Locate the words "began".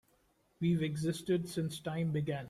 2.11-2.39